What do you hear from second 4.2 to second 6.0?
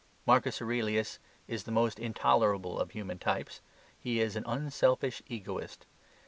an unselfish egoist.